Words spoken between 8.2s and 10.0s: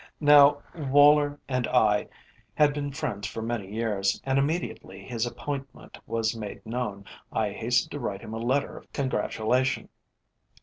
him a letter of congratulation.